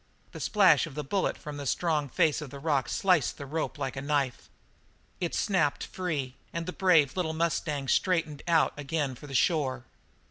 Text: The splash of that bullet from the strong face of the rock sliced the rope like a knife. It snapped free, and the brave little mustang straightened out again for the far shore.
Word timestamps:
The 0.31 0.39
splash 0.39 0.87
of 0.87 0.95
that 0.95 1.09
bullet 1.09 1.37
from 1.37 1.57
the 1.57 1.67
strong 1.67 2.09
face 2.09 2.41
of 2.41 2.49
the 2.49 2.57
rock 2.57 2.89
sliced 2.89 3.37
the 3.37 3.45
rope 3.45 3.77
like 3.77 3.95
a 3.95 4.01
knife. 4.01 4.49
It 5.19 5.35
snapped 5.35 5.83
free, 5.83 6.33
and 6.51 6.65
the 6.65 6.73
brave 6.73 7.15
little 7.15 7.33
mustang 7.33 7.87
straightened 7.87 8.41
out 8.47 8.73
again 8.77 9.13
for 9.13 9.27
the 9.27 9.33
far 9.35 9.43
shore. 9.43 9.85